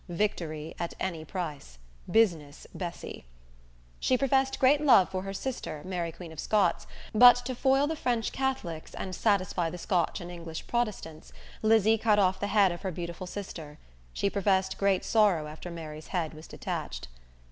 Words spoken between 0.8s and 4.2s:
any price. Business Bessy! She